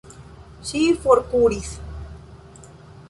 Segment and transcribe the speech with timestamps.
[0.69, 1.69] Ŝi forkuris.